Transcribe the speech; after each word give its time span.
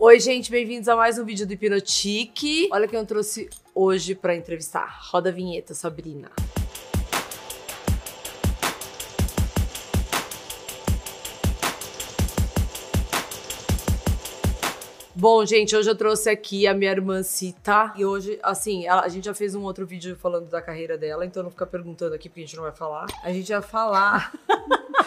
Oi, 0.00 0.18
gente, 0.18 0.50
bem-vindos 0.50 0.88
a 0.88 0.96
mais 0.96 1.18
um 1.18 1.24
vídeo 1.26 1.46
do 1.46 1.52
Hipnotique. 1.52 2.68
Olha 2.72 2.88
quem 2.88 2.98
eu 2.98 3.04
trouxe 3.04 3.50
hoje 3.74 4.14
pra 4.14 4.34
entrevistar. 4.34 4.98
Roda 5.10 5.28
a 5.28 5.32
vinheta, 5.32 5.74
Sabrina. 5.74 6.30
Bom, 15.14 15.44
gente, 15.44 15.76
hoje 15.76 15.90
eu 15.90 15.94
trouxe 15.96 16.30
aqui 16.30 16.66
a 16.66 16.72
minha 16.72 16.90
irmã 16.90 17.22
Cita. 17.22 17.92
E 17.96 18.04
hoje, 18.04 18.38
assim, 18.42 18.86
ela- 18.86 19.02
a 19.02 19.08
gente 19.08 19.24
já 19.24 19.34
fez 19.34 19.54
um 19.54 19.62
outro 19.62 19.84
vídeo 19.86 20.16
falando 20.16 20.48
da 20.48 20.62
carreira 20.62 20.96
dela, 20.96 21.26
então 21.26 21.42
não 21.42 21.50
fica 21.50 21.66
perguntando 21.66 22.14
aqui 22.14 22.28
porque 22.28 22.40
a 22.40 22.44
gente 22.46 22.56
não 22.56 22.62
vai 22.62 22.72
falar. 22.72 23.06
A 23.22 23.32
gente 23.32 23.50
vai 23.52 23.60
falar 23.60 24.32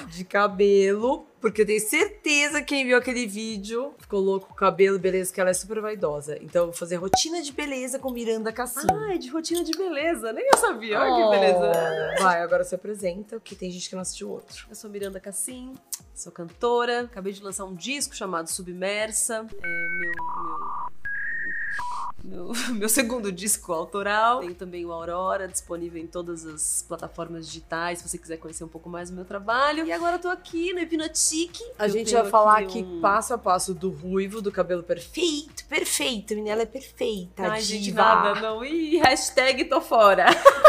de 0.07 0.23
cabelo, 0.23 1.25
porque 1.39 1.61
eu 1.61 1.65
tenho 1.65 1.79
certeza 1.79 2.59
que 2.61 2.67
quem 2.73 2.85
viu 2.85 2.97
aquele 2.97 3.27
vídeo 3.27 3.93
ficou 3.99 4.19
louco 4.19 4.47
com 4.47 4.53
o 4.53 4.55
cabelo, 4.55 4.97
beleza, 4.97 5.33
que 5.33 5.41
ela 5.41 5.49
é 5.49 5.53
super 5.53 5.81
vaidosa. 5.81 6.37
Então 6.41 6.63
eu 6.63 6.65
vou 6.67 6.75
fazer 6.75 6.95
rotina 6.95 7.41
de 7.41 7.51
beleza 7.51 7.99
com 7.99 8.11
Miranda 8.11 8.51
Cassim. 8.51 8.87
Ai, 9.09 9.17
de 9.17 9.29
rotina 9.29 9.63
de 9.63 9.77
beleza. 9.77 10.31
Nem 10.31 10.47
eu 10.51 10.57
sabia. 10.57 10.99
Olha 10.99 11.23
que 11.23 11.39
beleza. 11.39 11.71
Oh. 12.19 12.23
Vai, 12.23 12.41
agora 12.41 12.63
se 12.63 12.73
apresenta, 12.73 13.39
porque 13.39 13.55
tem 13.55 13.69
gente 13.69 13.89
que 13.89 13.95
não 13.95 14.01
assistiu 14.01 14.29
o 14.29 14.31
outro. 14.31 14.65
Eu 14.69 14.75
sou 14.75 14.89
Miranda 14.89 15.19
Cassim, 15.19 15.73
sou 16.15 16.31
cantora. 16.31 17.01
Acabei 17.01 17.33
de 17.33 17.43
lançar 17.43 17.65
um 17.65 17.75
disco 17.75 18.15
chamado 18.15 18.49
Submersa. 18.49 19.35
É 19.35 19.37
o 19.37 19.99
meu, 19.99 20.11
meu, 20.11 21.02
meu, 22.23 22.51
meu 22.73 22.87
segundo 22.89 23.31
disco 23.31 23.73
autoral. 23.73 24.39
Tenho 24.39 24.55
também 24.55 24.85
o 24.85 24.91
Aurora, 24.91 25.47
disponível 25.47 26.01
em 26.01 26.07
todas 26.07 26.45
as 26.45 26.85
plataformas 26.87 27.45
digitais, 27.47 27.99
se 27.99 28.07
você 28.07 28.17
quiser 28.17 28.37
conhecer 28.37 28.63
um 28.63 28.67
pouco 28.67 28.89
mais 28.89 29.09
do 29.09 29.15
meu 29.15 29.25
trabalho. 29.25 29.85
E 29.85 29.91
agora 29.91 30.15
eu 30.15 30.19
tô 30.19 30.29
aqui 30.29 30.73
no 30.73 30.79
Hipnotique. 30.79 31.63
A 31.77 31.87
gente 31.87 32.13
vai 32.13 32.25
falar 32.29 32.59
aqui 32.59 32.79
um- 32.79 33.01
passo 33.01 33.33
a 33.33 33.37
passo 33.37 33.73
do 33.73 33.89
ruivo, 33.89 34.41
do 34.41 34.51
cabelo 34.51 34.83
perfeito, 34.83 35.65
perfeito. 35.65 36.33
Menina, 36.35 36.51
ela 36.53 36.61
é 36.61 36.65
perfeita. 36.67 37.43
Ai, 37.51 37.61
gente, 37.61 37.83
diva. 37.85 38.01
nada, 38.01 38.39
não. 38.41 38.63
Ih, 38.63 38.97
hashtag 38.97 39.65
tô 39.65 39.81
fora. 39.81 40.25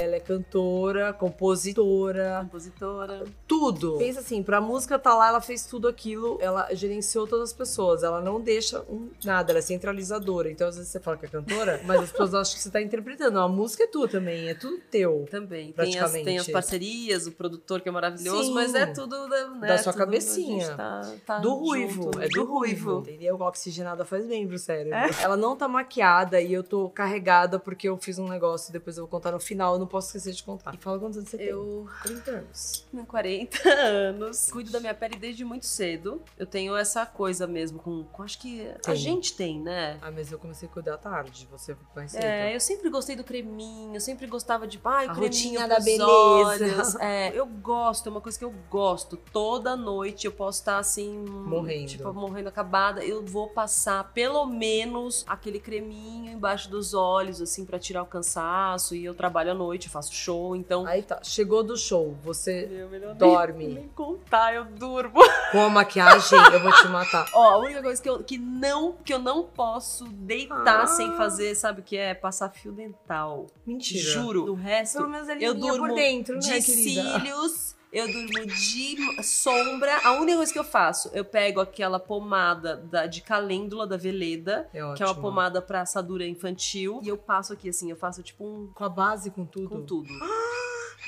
Ela 0.00 0.16
é 0.16 0.20
cantora, 0.20 1.12
compositora, 1.12 2.40
Compositora. 2.44 3.24
tudo. 3.46 3.96
Pensa 3.98 4.20
assim, 4.20 4.42
pra 4.42 4.60
música 4.60 4.98
tá 4.98 5.14
lá, 5.14 5.28
ela 5.28 5.40
fez 5.40 5.66
tudo 5.66 5.86
aquilo, 5.88 6.38
ela 6.40 6.68
gerenciou 6.74 7.26
todas 7.26 7.50
as 7.50 7.52
pessoas, 7.52 8.02
ela 8.02 8.20
não 8.20 8.40
deixa 8.40 8.80
um, 8.88 9.08
nada, 9.24 9.52
ela 9.52 9.58
é 9.58 9.62
centralizadora. 9.62 10.50
Então 10.50 10.68
às 10.68 10.76
vezes 10.76 10.90
você 10.90 11.00
fala 11.00 11.16
que 11.16 11.26
é 11.26 11.28
cantora, 11.28 11.80
mas 11.84 12.00
as 12.02 12.10
pessoas 12.10 12.34
acham 12.34 12.54
que 12.54 12.60
você 12.62 12.70
tá 12.70 12.80
interpretando. 12.80 13.38
A 13.38 13.48
música 13.48 13.84
é 13.84 13.86
tua 13.86 14.08
também, 14.08 14.48
é 14.48 14.54
tudo 14.54 14.78
teu. 14.90 15.26
Também. 15.30 15.72
Tem 15.72 15.84
as, 15.84 15.94
tem 15.94 15.98
as 15.98 16.10
Praticamente. 16.12 16.52
parcerias, 16.52 17.26
o 17.26 17.32
produtor 17.32 17.80
que 17.80 17.88
é 17.88 17.92
maravilhoso, 17.92 18.44
Sim. 18.44 18.54
mas 18.54 18.74
é 18.74 18.86
tudo 18.86 19.28
da, 19.28 19.48
né, 19.50 19.68
Da 19.68 19.78
sua 19.78 19.92
tudo- 19.92 20.00
cabecinha. 20.04 20.74
Tá, 20.76 21.12
tá 21.26 21.38
Do 21.38 21.54
ruivo, 21.54 22.04
junto, 22.04 22.20
é 22.20 22.28
do, 22.28 22.44
ruivo. 22.44 23.00
Entendeu? 23.00 23.42
A 23.42 23.48
oxigenada 23.48 24.04
faz 24.04 24.26
bem 24.26 24.46
pro 24.46 24.58
cérebro. 24.58 24.98
Ela 25.20 25.36
não 25.36 25.56
tá 25.56 25.68
maquiada 25.68 26.40
e 26.40 26.52
eu 26.52 26.62
tô 26.62 26.88
carregada 26.88 27.58
porque 27.58 27.88
eu 27.88 27.96
fiz 27.96 28.18
um 28.18 28.28
negócio 28.28 28.70
e 28.70 28.72
depois 28.72 28.96
eu 28.96 29.04
vou 29.04 29.10
contar 29.10 29.32
no 29.32 29.40
final, 29.40 29.74
eu 29.74 29.78
não 29.80 29.86
posso 29.90 30.08
esquecer 30.08 30.32
de 30.32 30.42
contar. 30.42 30.74
E 30.74 30.78
fala 30.78 30.98
quantos 30.98 31.18
anos 31.18 31.28
você 31.30 31.36
Eu 31.42 31.86
tem? 32.04 32.14
30 32.16 32.30
anos. 32.30 32.86
tenho 32.90 33.06
40 33.06 33.68
anos, 33.68 34.50
cuido 34.50 34.70
da 34.70 34.80
minha 34.80 34.94
pele 34.94 35.16
desde 35.16 35.44
muito 35.44 35.66
cedo. 35.66 36.22
Eu 36.38 36.46
tenho 36.46 36.76
essa 36.76 37.04
coisa 37.04 37.46
mesmo 37.46 37.78
com, 37.78 38.04
com 38.04 38.22
acho 38.22 38.38
que 38.38 38.66
a 38.68 38.74
Tem. 38.78 38.96
gente 38.96 39.34
tem, 39.34 39.60
né? 39.60 39.98
Ah, 40.00 40.10
mas 40.10 40.30
eu 40.32 40.38
comecei 40.38 40.68
a 40.68 40.72
cuidar 40.72 40.96
tarde, 40.98 41.48
você 41.50 41.76
mais 41.94 42.12
cedo. 42.12 42.22
É, 42.24 42.54
eu 42.54 42.60
sempre 42.60 42.88
gostei 42.90 43.16
do 43.16 43.24
creminho, 43.24 43.94
eu 43.96 44.00
sempre 44.00 44.26
gostava 44.26 44.66
de, 44.66 44.80
ai, 44.84 45.06
o 45.06 45.10
A 45.10 45.14
creminho 45.14 45.20
rotina 45.60 45.68
da 45.68 45.80
beleza. 45.80 46.06
olhos. 46.06 46.94
É, 46.96 47.32
eu 47.38 47.46
gosto, 47.46 48.08
é 48.08 48.12
uma 48.12 48.20
coisa 48.20 48.38
que 48.38 48.44
eu 48.44 48.54
gosto. 48.70 49.16
Toda 49.16 49.76
noite 49.76 50.26
eu 50.26 50.32
posso 50.32 50.60
estar 50.60 50.78
assim, 50.78 51.10
Morrendo. 51.28 51.88
tipo, 51.88 52.12
morrendo 52.12 52.48
acabada, 52.48 53.04
eu 53.04 53.24
vou 53.24 53.48
passar 53.48 54.12
pelo 54.12 54.46
menos 54.46 55.24
aquele 55.26 55.58
creminho 55.58 56.32
embaixo 56.32 56.68
dos 56.70 56.94
olhos 56.94 57.40
assim 57.40 57.64
pra 57.64 57.78
tirar 57.78 58.02
o 58.02 58.06
cansaço 58.06 58.94
e 58.94 59.04
eu 59.04 59.14
trabalho 59.14 59.50
à 59.52 59.54
noite, 59.54 59.79
eu 59.86 59.92
faço 59.92 60.12
show, 60.14 60.54
então 60.56 60.86
Aí 60.86 61.02
tá, 61.02 61.20
chegou 61.22 61.62
do 61.62 61.76
show, 61.76 62.16
você 62.22 62.66
Meu, 62.90 63.14
dorme. 63.14 63.66
nem, 63.66 63.74
nem 63.74 63.88
contar, 63.88 64.54
eu 64.54 64.64
durmo. 64.64 65.20
com 65.52 65.60
a 65.60 65.68
maquiagem, 65.70 66.38
eu 66.52 66.60
vou 66.60 66.72
te 66.72 66.88
matar. 66.88 67.26
Ó, 67.34 67.42
a 67.50 67.58
única 67.58 67.82
coisa 67.82 68.00
que 68.02 68.08
eu, 68.08 68.22
que 68.22 68.38
não, 68.38 68.92
que 69.04 69.12
eu 69.12 69.18
não 69.18 69.42
posso 69.44 70.04
deitar 70.08 70.82
Ah. 70.82 70.86
sem 70.86 71.14
fazer, 71.16 71.54
sabe 71.54 71.80
o 71.80 71.84
que 71.84 71.96
é? 71.96 72.14
Passar 72.14 72.48
fio 72.50 72.72
dental. 72.72 73.46
Mentira. 73.66 74.02
Juro. 74.02 74.42
Do 74.46 74.54
resto, 74.54 74.98
Pelo 74.98 75.08
menos 75.10 75.28
eu 75.40 75.54
durmo 75.54 75.88
por 75.88 75.94
dentro, 75.94 76.34
né, 76.34 76.40
de 76.40 76.48
querida? 76.64 77.18
cílios, 77.18 77.76
eu 77.92 78.06
durmo 78.06 78.46
de 78.46 79.22
sombra. 79.22 79.98
A 80.04 80.12
única 80.12 80.36
coisa 80.36 80.52
que 80.52 80.58
eu 80.58 80.64
faço, 80.64 81.10
eu 81.12 81.24
pego 81.24 81.60
aquela 81.60 81.98
pomada 81.98 82.76
da- 82.76 83.06
de 83.06 83.20
calêndula 83.20 83.86
da 83.86 83.96
Veleda, 83.96 84.68
É 84.72 84.94
que 84.94 85.02
é 85.02 85.06
uma 85.06 85.14
pomada 85.14 85.60
pra 85.62 85.82
assadura 85.82 86.26
infantil, 86.26 87.00
e 87.02 87.08
eu 87.08 87.16
passo 87.18 87.52
aqui 87.52 87.68
assim, 87.68 87.90
eu 87.90 87.96
faço 87.96 88.22
tipo 88.22 88.44
um 88.44 88.70
Com 88.74 88.84
a 88.84 88.88
base, 88.88 89.30
com 89.30 89.44
tudo. 89.44 89.68
com 89.68 89.82
tudo. 89.82 90.08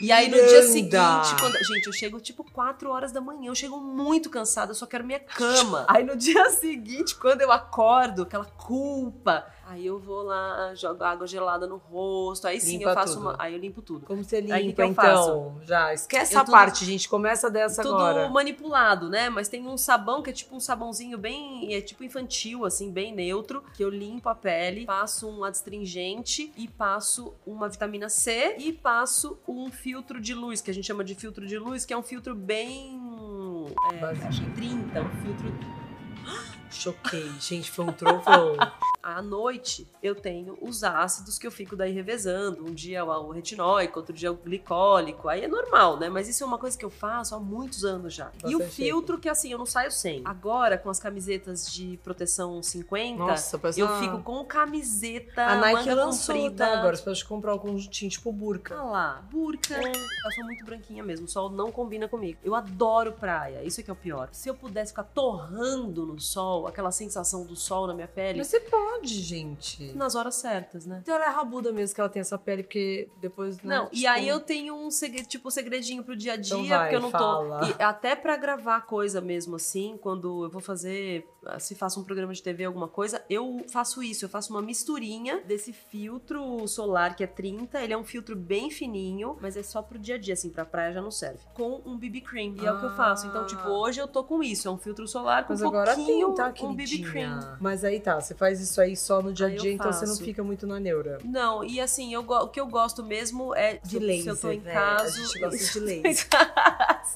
E 0.00 0.10
aí 0.10 0.26
no 0.28 0.37
dia 0.37 0.62
seguinte, 0.62 0.94
quando... 1.38 1.53
gente, 1.62 1.87
eu 1.87 1.93
chego 1.93 2.19
tipo 2.19 2.43
4 2.52 2.90
horas 2.90 3.12
da 3.12 3.20
manhã, 3.20 3.50
eu 3.50 3.54
chego 3.54 3.78
muito 3.80 4.28
cansada, 4.30 4.70
eu 4.72 4.74
só 4.74 4.86
quero 4.86 5.04
minha 5.04 5.20
cama. 5.20 5.84
Aí 5.88 6.04
no 6.04 6.16
dia 6.16 6.50
seguinte, 6.50 7.14
quando 7.16 7.40
eu 7.40 7.50
acordo, 7.52 8.22
aquela 8.22 8.44
culpa, 8.44 9.46
aí 9.66 9.86
eu 9.86 9.98
vou 9.98 10.22
lá, 10.22 10.74
jogo 10.74 11.02
água 11.02 11.26
gelada 11.26 11.66
no 11.66 11.76
rosto, 11.76 12.46
aí 12.46 12.60
sim 12.60 12.78
Limpa 12.78 12.90
eu 12.90 12.94
faço 12.94 13.14
tudo. 13.14 13.22
uma, 13.22 13.36
aí 13.38 13.54
eu 13.54 13.58
limpo 13.58 13.80
tudo. 13.80 14.04
Como 14.06 14.22
você 14.22 14.36
Aí, 14.36 14.42
que 14.46 14.52
limpa, 14.58 14.74
que 14.76 14.82
eu 14.82 14.86
então? 14.86 15.60
Já, 15.64 15.94
esquece 15.94 16.34
essa 16.34 16.44
tudo- 16.44 16.52
parte, 16.52 16.84
gente. 16.84 17.08
Começa 17.08 17.50
dessa 17.50 17.82
tudo 17.82 17.94
agora. 17.96 18.28
manipulado, 18.28 19.08
né? 19.08 19.30
Mas 19.30 19.48
tem 19.48 19.66
um 19.66 19.76
sabão 19.78 20.20
que 20.22 20.28
é 20.30 20.32
tipo 20.32 20.54
um 20.54 20.60
sabãozinho 20.60 21.16
bem, 21.16 21.74
é 21.74 21.80
tipo 21.80 22.04
infantil, 22.04 22.64
assim, 22.66 22.90
bem 22.90 23.14
neutro, 23.14 23.62
que 23.74 23.82
eu 23.82 23.88
limpo 23.88 24.28
a 24.28 24.34
pele, 24.34 24.84
passo 24.84 25.26
um 25.28 25.42
adstringente 25.44 26.52
e 26.56 26.69
passo 26.69 27.34
uma 27.46 27.69
vitamina 27.69 28.08
C 28.08 28.56
e 28.58 28.72
passo 28.72 29.38
um 29.48 29.70
filtro 29.70 30.20
de 30.20 30.34
luz, 30.34 30.60
que 30.60 30.70
a 30.70 30.74
gente 30.74 30.86
chama 30.86 31.02
de 31.04 31.14
filtro 31.14 31.46
de 31.46 31.58
luz, 31.58 31.84
que 31.84 31.92
é 31.94 31.96
um 31.96 32.02
filtro 32.02 32.34
bem 32.42 33.00
é, 33.92 34.26
acho 34.26 34.42
que 34.42 34.50
30, 34.53 35.00
um 35.00 35.08
filtro 35.22 35.54
Choquei. 36.70 37.30
Gente, 37.41 37.70
foi 37.70 37.84
um 37.84 37.92
trovão. 37.92 38.56
à 39.02 39.20
noite 39.20 39.86
eu 40.02 40.14
tenho 40.14 40.56
os 40.60 40.84
ácidos 40.84 41.38
que 41.38 41.46
eu 41.46 41.50
fico 41.50 41.74
daí 41.74 41.92
revezando. 41.92 42.64
Um 42.64 42.72
dia 42.72 42.98
é 42.98 43.02
o 43.02 43.30
retinóico, 43.30 43.98
outro 43.98 44.14
dia 44.14 44.28
é 44.28 44.30
o 44.30 44.34
glicólico. 44.36 45.28
Aí 45.28 45.44
é 45.44 45.48
normal, 45.48 45.98
né? 45.98 46.08
Mas 46.08 46.28
isso 46.28 46.44
é 46.44 46.46
uma 46.46 46.58
coisa 46.58 46.78
que 46.78 46.84
eu 46.84 46.90
faço 46.90 47.34
há 47.34 47.40
muitos 47.40 47.84
anos 47.84 48.14
já. 48.14 48.30
e 48.44 48.54
o 48.54 48.60
filtro 48.60 49.18
que 49.18 49.28
assim, 49.28 49.50
eu 49.52 49.58
não 49.58 49.66
saio 49.66 49.90
sem. 49.90 50.22
Agora, 50.24 50.76
com 50.78 50.88
as 50.90 50.98
camisetas 51.00 51.70
de 51.72 51.98
proteção 52.04 52.62
50, 52.62 53.18
Nossa, 53.18 53.60
eu 53.76 53.86
uma- 53.86 53.98
fico 54.00 54.18
com 54.22 54.44
camiseta. 54.44 55.42
A 55.44 55.56
Nike 55.56 55.90
lançou, 55.94 56.34
comprida. 56.34 56.66
tá? 56.66 56.78
Agora 56.78 56.96
você 56.96 57.02
pode 57.02 57.24
comprar 57.24 57.54
um 57.54 57.58
conjuntinho 57.58 58.10
tipo 58.10 58.32
burca. 58.32 58.76
Ah 58.78 58.82
lá, 58.84 59.22
burca. 59.30 59.74
Eu 59.74 60.32
sou 60.32 60.44
muito 60.44 60.64
branquinha 60.64 61.02
mesmo, 61.02 61.26
o 61.26 61.28
sol 61.28 61.50
não 61.50 61.70
combina 61.72 62.08
comigo. 62.08 62.38
Eu 62.44 62.54
adoro 62.54 63.12
praia, 63.12 63.62
isso 63.64 63.80
é 63.80 63.82
que 63.84 63.90
é 63.90 63.92
o 63.92 63.96
pior. 63.96 64.28
Se 64.32 64.48
eu 64.48 64.54
pudesse 64.54 64.92
ficar 64.92 65.04
torrando 65.04 66.06
no 66.06 66.20
sol, 66.20 66.66
aquela 66.66 66.90
sensação 66.90 67.44
do 67.44 67.56
sol 67.56 67.86
na 67.86 67.94
minha 67.94 68.08
pele, 68.08 68.38
Mas 68.38 68.46
você 68.48 68.60
pode, 68.60 68.91
gente. 69.03 69.92
nas 69.94 70.14
horas 70.14 70.34
certas, 70.36 70.86
né? 70.86 71.00
Então 71.03 71.14
ela 71.14 71.26
é 71.26 71.28
rabuda 71.28 71.72
mesmo 71.72 71.94
que 71.94 72.00
ela 72.00 72.10
tem 72.10 72.20
essa 72.20 72.38
pele, 72.38 72.62
porque 72.62 73.08
depois. 73.20 73.60
né, 73.62 73.76
Não, 73.76 73.86
e 73.92 73.97
tipo, 73.97 74.08
aí 74.08 74.28
eu 74.28 74.41
tenho 74.41 74.75
um 74.75 74.91
segredo, 74.91 75.26
tipo, 75.26 75.50
segredinho 75.50 76.03
pro 76.04 76.16
dia 76.16 76.34
a 76.34 76.36
dia, 76.36 76.56
Então 76.56 76.66
vai, 76.69 76.78
porque 76.80 76.97
eu 76.97 77.00
não 77.00 77.10
fala. 77.10 77.60
tô. 77.60 77.66
E 77.66 77.82
até 77.82 78.14
pra 78.16 78.36
gravar 78.36 78.81
coisa 78.82 79.20
mesmo 79.20 79.56
assim, 79.56 79.98
quando 80.00 80.44
eu 80.44 80.50
vou 80.50 80.60
fazer, 80.60 81.26
se 81.58 81.75
faço 81.75 82.00
um 82.00 82.04
programa 82.04 82.32
de 82.32 82.42
TV, 82.42 82.64
alguma 82.64 82.88
coisa, 82.88 83.22
eu 83.28 83.64
faço 83.70 84.02
isso, 84.02 84.25
eu 84.25 84.28
faço 84.28 84.52
uma 84.52 84.62
misturinha 84.62 85.41
desse 85.41 85.72
filtro 85.72 86.66
solar 86.69 87.14
que 87.16 87.25
é 87.25 87.26
30, 87.26 87.81
ele 87.82 87.92
é 87.92 87.97
um 87.97 88.04
filtro 88.04 88.34
bem 88.36 88.70
fininho, 88.70 89.36
mas 89.41 89.56
é 89.56 89.62
só 89.62 89.81
pro 89.82 89.98
dia 89.98 90.16
a 90.16 90.19
dia, 90.19 90.34
assim, 90.34 90.50
pra 90.50 90.64
praia 90.64 90.92
já 90.92 91.00
não 91.02 91.10
serve. 91.10 91.38
Com 91.54 91.81
um 91.84 91.97
BB 91.97 92.20
cream, 92.22 92.54
e 92.60 92.66
é 92.66 92.72
o 92.72 92.78
que 92.78 92.86
eu 92.86 92.94
faço. 92.97 93.26
Então, 93.26 93.42
Ah. 93.42 93.47
tipo, 93.47 93.69
hoje 93.69 94.00
eu 94.00 94.08
tô 94.08 94.22
com 94.25 94.42
isso, 94.42 94.69
é 94.69 94.70
um 94.70 94.78
filtro 94.78 95.06
solar 95.06 95.47
com 95.47 95.52
Mas 95.52 95.62
um 95.62 95.69
agora 95.69 95.94
pouquinho 95.94 96.32
tem, 96.34 96.52
tá, 96.54 96.54
um 96.66 96.75
BB 96.75 96.98
cream. 97.02 97.56
Mas 97.60 97.84
aí 97.84 98.00
tá, 98.00 98.20
você 98.20 98.34
faz 98.34 98.61
isso 98.61 98.81
aí 98.82 98.96
só 98.96 99.23
no 99.23 99.32
dia 99.32 99.46
a 99.46 99.50
dia, 99.50 99.73
então 99.73 99.93
você 99.93 100.06
não 100.06 100.17
fica 100.17 100.43
muito 100.43 100.67
na 100.67 100.79
neura. 100.79 101.19
Não, 101.25 101.64
e 101.64 101.81
assim, 101.81 102.12
eu, 102.12 102.20
o 102.23 102.49
que 102.49 102.61
eu 102.61 102.67
gosto 102.67 103.02
mesmo 103.02 103.55
é 103.55 103.79
De 103.82 103.99
laser, 103.99 104.23
se 104.23 104.29
eu 104.29 104.37
tô 104.37 104.50
em 104.50 104.61
né? 104.61 104.73
casa. 104.73 105.20
A 105.20 105.25
gente 105.25 105.38
gosta 105.40 105.56
de 105.58 105.81
laser. 106.02 106.29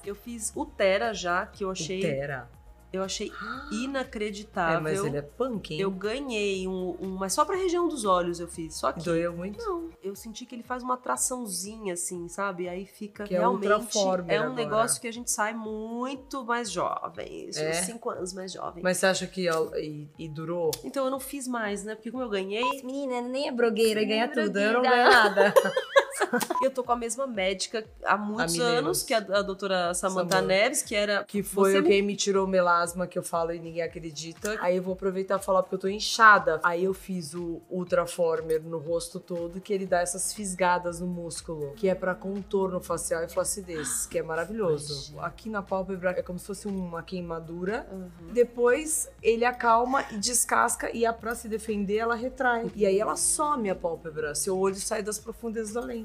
eu 0.05 0.15
fiz 0.15 0.53
o 0.55 0.65
Tera 0.65 1.13
já, 1.13 1.47
que 1.47 1.65
eu 1.65 1.71
achei. 1.71 1.99
Intera. 1.99 2.49
Eu 2.97 3.03
achei 3.05 3.31
É, 3.73 3.75
inacreditável. 3.75 4.81
mas 4.81 5.03
ele 5.05 5.17
é 5.17 5.23
punk, 5.23 5.75
hein? 5.75 5.81
Eu 5.81 5.91
ganhei 5.91 6.67
um, 6.69 6.97
um- 7.01 7.17
Mas 7.17 7.33
só 7.33 7.45
pra 7.45 7.57
região 7.57 7.89
dos 7.89 8.05
olhos 8.05 8.41
eu 8.41 8.49
fiz. 8.49 8.75
Só 8.75 8.93
que. 8.93 9.03
Doeu 9.05 9.33
muito? 9.33 9.59
Não, 9.59 9.91
eu 10.03 10.15
senti 10.17 10.45
que 10.47 10.55
ele 10.55 10.63
faz 10.63 10.83
uma 10.83 10.95
atraçãozinha, 10.95 11.95
assim, 11.95 12.29
sabe? 12.29 12.69
Aí 12.69 12.87
fica 12.87 13.25
Que 13.25 13.35
é 13.35 13.39
realmente. 13.39 13.65
ultraformer 13.71 14.35
é 14.35 14.41
um 14.41 14.45
agora. 14.45 14.55
negócio 14.57 15.01
que 15.01 15.09
a 15.09 15.13
gente 15.13 15.31
sai 15.31 15.55
muito 15.55 16.45
mais 16.45 16.71
jovem. 16.71 17.49
É? 17.57 17.73
5 17.73 18.11
anos 18.11 18.33
mais 18.33 18.53
jovem. 18.53 18.83
Mas 18.83 18.99
você 18.99 19.07
acha 19.07 19.27
que 19.27 19.49
ó, 19.51 19.75
e, 19.77 20.09
e 20.19 20.29
durou? 20.29 20.71
Então 20.85 21.05
eu 21.05 21.11
não 21.11 21.21
fiz 21.21 21.47
mais, 21.49 21.85
né? 21.85 21.95
Porque 21.95 22.11
como 22.11 22.23
eu 22.23 22.29
ganhei. 22.31 22.63
Menina, 22.85 23.21
nem 23.21 23.49
é 23.49 23.53
blogueira 23.53 24.01
e 24.03 24.07
ganha 24.07 24.29
tudo, 24.29 24.59
eu 24.59 24.73
não 24.75 24.83
ganho 24.83 25.11
nada. 25.11 25.53
eu 26.63 26.71
tô 26.71 26.83
com 26.83 26.93
a 26.93 26.97
mesma 26.97 27.27
médica 27.27 27.85
há 28.05 28.17
muitos 28.17 28.59
anos, 28.59 29.03
que 29.03 29.15
é 29.15 29.19
a, 29.19 29.39
a 29.39 29.43
doutora 29.43 29.95
Samantha 29.95 30.37
Samantha. 30.37 30.43
Neves, 30.43 30.83
que 30.83 30.95
era. 30.95 31.25
Que 31.25 31.43
foi 31.43 31.73
Você 31.73 31.83
quem 31.83 32.03
me 32.03 32.17
tirou 32.17 32.47
o 32.47 32.49
melasma 32.49 33.07
que 33.07 33.19
eu 33.19 33.23
falo 33.23 33.53
e 33.53 33.59
ninguém 33.59 33.83
acredita. 33.83 34.57
Aí 34.61 34.77
eu 34.77 34.83
vou 34.83 34.95
aproveitar 34.95 35.39
e 35.39 35.43
falar 35.43 35.63
porque 35.63 35.75
eu 35.75 35.79
tô 35.79 35.89
inchada. 35.89 36.61
Aí 36.63 36.85
eu 36.85 36.95
fiz 36.95 37.35
o 37.35 37.61
Ultraformer 37.71 38.63
no 38.63 38.79
rosto 38.79 39.21
todo, 39.21 39.61
que 39.61 39.73
ele 39.73 39.87
dá 39.87 40.01
essas 40.01 40.33
fisgadas 40.33 41.01
no 41.01 41.07
músculo, 41.07 41.73
que 41.75 41.89
é 41.89 41.95
pra 41.95 42.15
contorno 42.15 42.81
facial 42.81 43.23
e 43.25 43.29
flacidez, 43.29 44.07
que 44.11 44.19
é 44.19 44.23
maravilhoso. 44.23 45.15
Ai, 45.19 45.27
Aqui 45.27 45.51
na 45.51 45.63
pálpebra 45.63 46.11
é 46.11 46.23
como 46.23 46.39
se 46.39 46.47
fosse 46.47 46.67
uma 46.67 47.03
queimadura. 47.03 47.87
Uhum. 47.93 48.33
Depois 48.33 49.11
ele 49.23 49.45
acalma 49.45 50.05
e 50.11 50.19
descasca 50.19 50.91
e 50.95 51.05
a 51.05 51.13
pra 51.13 51.35
se 51.35 51.49
defender 51.49 51.97
ela 51.97 52.15
retrai. 52.15 52.71
E 52.75 52.87
aí 52.87 52.99
ela 52.99 53.17
some 53.17 53.69
a 53.69 53.75
pálpebra, 53.75 54.35
seu 54.35 54.57
olho 54.59 54.77
sai 54.77 55.03
das 55.03 55.19
profundezas 55.19 55.77
além. 55.77 56.05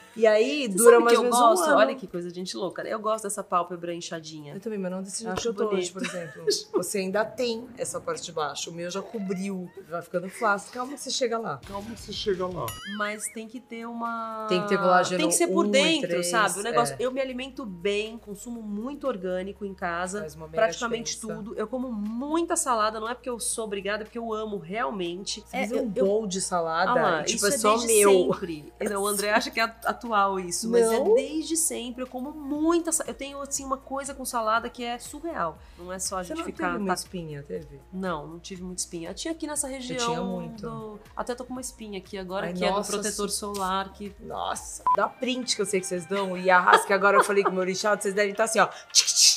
E 0.15 0.27
aí 0.27 0.63
Você 0.69 0.77
dura 0.77 0.99
mais 0.99 1.17
ou 1.17 1.19
eu 1.19 1.23
menos 1.23 1.37
um 1.37 1.41
gosto? 1.41 1.63
ano. 1.69 1.77
Olha 1.77 1.95
que 1.95 2.05
coisa 2.07 2.29
de 2.29 2.35
gente 2.35 2.55
louca. 2.57 2.83
né? 2.83 2.93
Eu 2.93 2.99
gosto 2.99 3.23
dessa 3.23 3.43
pálpebra 3.43 3.93
inchadinha. 3.93 4.53
Eu 4.55 4.59
também, 4.59 4.77
mas 4.79 4.91
não 4.91 5.01
desse 5.01 5.23
Eu 5.23 5.27
jeito 5.29 5.41
que 5.41 5.47
eu 5.47 5.53
tô 5.53 5.75
hoje, 5.75 5.91
por 5.91 6.03
exemplo. 6.03 6.45
Você 6.73 6.97
ainda 6.99 7.23
tem 7.25 7.67
essa 7.77 7.99
parte 7.99 8.23
de 8.23 8.31
baixo. 8.31 8.69
O 8.69 8.73
meu 8.73 8.89
já 8.89 9.01
cobriu. 9.01 9.69
Vai 9.89 10.01
ficando 10.01 10.29
flácido. 10.29 10.73
Calma 10.73 10.93
que 10.93 10.99
você 10.99 11.11
chega 11.11 11.37
lá. 11.37 11.59
Calma 11.67 11.89
que 11.91 11.99
você 12.01 12.11
chega 12.13 12.45
lá. 12.45 12.65
Mas 12.97 13.27
tem 13.33 13.47
que 13.47 13.59
ter 13.59 13.85
uma. 13.85 14.45
Tem 14.49 14.61
que 14.63 14.69
ter 14.69 14.77
colágeno 14.77 15.17
Tem 15.17 15.27
que 15.29 15.35
ser 15.35 15.47
por 15.47 15.65
um 15.65 15.69
dentro, 15.71 16.09
três, 16.09 16.27
sabe? 16.27 16.59
O 16.59 16.63
negócio. 16.63 16.95
é. 16.99 17.03
Eu 17.03 17.11
me 17.11 17.21
alimento 17.21 17.65
bem, 17.65 18.17
consumo 18.17 18.61
muito 18.61 19.07
orgânico 19.07 19.65
em 19.65 19.73
casa. 19.73 20.21
Faz 20.21 20.35
uma 20.35 20.47
mega 20.47 20.57
Praticamente 20.63 21.13
diferença. 21.15 21.41
tudo. 21.43 21.55
Eu 21.57 21.67
como 21.67 21.91
muita 21.91 22.55
salada, 22.55 22.99
não 22.99 23.09
é 23.09 23.13
porque 23.13 23.29
eu 23.29 23.39
sou 23.39 23.65
obrigada, 23.65 24.03
é 24.03 24.05
porque 24.05 24.17
eu 24.19 24.33
amo 24.33 24.57
realmente. 24.57 25.41
Você 25.45 25.57
É, 25.57 25.61
fazer 25.63 25.75
eu, 25.79 25.83
um 25.83 25.91
eu- 25.95 26.05
bowl 26.05 26.27
de 26.27 26.41
salada, 26.41 26.91
Ah 26.91 26.95
lá, 26.95 27.23
tipo, 27.23 27.37
isso 27.37 27.45
é, 27.45 27.49
é 27.49 27.57
só 27.57 27.77
meu. 27.85 28.33
sempre. 28.33 28.73
O 29.01 29.07
André 29.07 29.31
acha 29.31 29.49
que 29.49 29.59
é 29.59 29.63
atual 30.01 30.39
isso, 30.39 30.69
mas 30.69 30.81
é 30.91 30.99
Não. 30.99 31.13
desde 31.13 31.55
sempre. 31.55 32.03
Eu 32.03 32.07
como 32.07 32.31
muita. 32.31 32.89
Eu 33.07 33.13
tenho 33.13 33.39
assim 33.41 33.63
uma 33.63 33.77
coisa 33.77 34.13
com 34.13 34.25
salada 34.25 34.69
que 34.69 34.83
é 34.83 34.97
surreal. 34.97 35.57
Não 35.77 35.91
é 35.93 35.99
só 35.99 36.17
a 36.19 36.23
Você 36.23 36.29
gente 36.29 36.37
não 36.39 36.45
ficar. 36.45 36.67
teve 36.71 36.77
uma 36.79 36.87
tá- 36.87 36.93
espinha, 36.93 37.43
teve? 37.43 37.79
Não, 37.93 38.27
não 38.27 38.39
tive 38.39 38.63
muita 38.63 38.81
espinha. 38.81 39.09
Eu 39.09 39.13
tinha 39.13 39.31
aqui 39.31 39.45
nessa 39.47 39.67
região. 39.67 39.97
tinha 40.05 40.21
muito. 40.21 40.61
do- 40.61 40.99
Até 41.15 41.35
tô 41.35 41.45
com 41.45 41.51
uma 41.53 41.61
espinha 41.61 41.99
aqui 41.99 42.17
agora, 42.17 42.47
Ai, 42.47 42.53
que 42.53 42.65
é 42.65 42.69
do 42.69 42.73
nossa, 42.77 42.91
protetor 42.91 43.29
solar. 43.29 43.93
Que 43.93 44.13
Nossa, 44.21 44.83
dá 44.95 45.07
print 45.07 45.55
que 45.55 45.61
eu 45.61 45.65
sei 45.65 45.79
que 45.79 45.85
vocês 45.87 46.05
dão. 46.05 46.37
E 46.37 46.49
arrasta 46.49 46.87
que 46.87 46.93
agora 46.93 47.17
eu 47.17 47.23
falei 47.23 47.43
com 47.43 47.49
o 47.51 47.53
meu 47.53 47.63
lixado, 47.63 48.01
vocês 48.01 48.13
devem 48.13 48.31
estar 48.31 48.45
assim, 48.45 48.59
ó. 48.59 48.67
tchic, 48.91 49.13
tchic, 49.13 49.30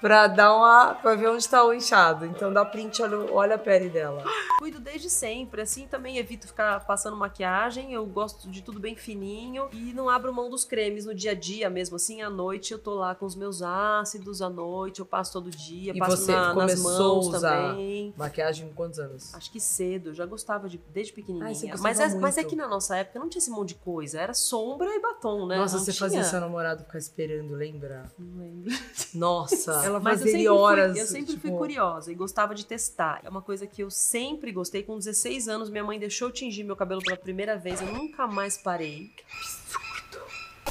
Pra 0.00 0.28
dar 0.28 0.54
uma. 0.54 0.94
pra 0.94 1.16
ver 1.16 1.28
onde 1.28 1.48
tá 1.48 1.64
o 1.64 1.74
inchado. 1.74 2.24
Então 2.24 2.52
dá 2.52 2.64
print, 2.64 3.02
olha, 3.02 3.16
olha 3.32 3.54
a 3.56 3.58
pele 3.58 3.88
dela. 3.88 4.22
cuido 4.58 4.78
desde 4.78 5.10
sempre. 5.10 5.60
Assim 5.62 5.88
também 5.88 6.18
evito 6.18 6.46
ficar 6.46 6.84
passando 6.86 7.16
maquiagem. 7.16 7.92
Eu 7.92 8.06
gosto 8.06 8.48
de 8.48 8.62
tudo 8.62 8.78
bem 8.78 8.94
fininho. 8.94 9.68
E 9.72 9.92
não 9.92 10.08
abro 10.08 10.32
mão 10.32 10.48
dos 10.48 10.64
cremes 10.64 11.04
no 11.04 11.14
dia 11.14 11.32
a 11.32 11.34
dia 11.34 11.68
mesmo. 11.68 11.96
Assim, 11.96 12.22
à 12.22 12.30
noite 12.30 12.72
eu 12.72 12.78
tô 12.78 12.94
lá 12.94 13.12
com 13.14 13.26
os 13.26 13.34
meus 13.34 13.60
ácidos. 13.60 14.40
À 14.40 14.48
noite 14.48 15.00
eu 15.00 15.06
passo 15.06 15.32
todo 15.32 15.50
dia. 15.50 15.92
E 15.94 15.98
passo 15.98 16.16
você 16.18 16.32
na- 16.32 16.54
nas 16.54 16.54
começou 16.54 17.14
mãos 17.16 17.34
a 17.34 17.36
usar 17.38 17.68
também. 17.70 18.14
Maquiagem 18.16 18.68
com 18.68 18.74
quantos 18.74 19.00
anos? 19.00 19.34
Acho 19.34 19.50
que 19.50 19.58
cedo, 19.60 20.10
eu 20.10 20.14
já 20.14 20.26
gostava 20.26 20.68
de, 20.68 20.78
desde 20.92 21.10
Ai, 21.12 21.16
pequenininha. 21.16 21.50
gostava 21.72 21.82
mas, 21.82 21.98
é, 22.00 22.14
mas 22.18 22.38
é 22.38 22.44
que 22.44 22.54
na 22.54 22.68
nossa 22.68 22.96
época 22.96 23.18
não 23.18 23.28
tinha 23.28 23.40
esse 23.40 23.50
monte 23.50 23.70
de 23.70 23.74
coisa. 23.76 24.20
Era 24.20 24.32
sombra 24.32 24.88
e 24.94 25.00
batom, 25.00 25.44
né? 25.46 25.56
Nossa, 25.56 25.76
Não 25.76 25.84
você 25.84 25.92
tinha. 25.92 26.08
fazia 26.08 26.22
seu 26.24 26.38
namorado 26.40 26.84
ficar 26.84 26.98
esperando, 26.98 27.52
lembra? 27.54 28.04
Não 28.16 28.38
lembro. 28.38 28.72
Nossa, 29.14 29.87
ela 29.88 30.00
Mas 30.00 30.20
eu 30.20 30.26
sempre, 30.28 30.48
horas. 30.48 30.92
fui, 30.92 31.00
eu 31.00 31.06
sempre 31.06 31.32
fui 31.32 31.50
tipo, 31.50 31.58
curiosa 31.58 32.12
e 32.12 32.14
gostava 32.14 32.54
de 32.54 32.64
testar. 32.64 33.20
É 33.24 33.28
uma 33.28 33.42
coisa 33.42 33.66
que 33.66 33.82
eu 33.82 33.90
sempre 33.90 34.52
gostei. 34.52 34.82
Com 34.82 34.98
16 34.98 35.48
anos, 35.48 35.70
minha 35.70 35.84
mãe 35.84 35.98
deixou 35.98 36.28
eu 36.28 36.32
tingir 36.32 36.64
meu 36.64 36.76
cabelo 36.76 37.02
pela 37.02 37.16
primeira 37.16 37.56
vez. 37.56 37.80
Eu 37.80 37.92
nunca 37.92 38.26
mais 38.26 38.56
parei. 38.56 39.10